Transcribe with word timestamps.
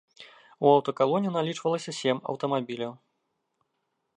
У 0.67 0.69
аўтакалоне 0.75 1.29
налічвалася 1.35 1.91
сем 1.99 2.17
аўтамабіляў. 2.33 2.93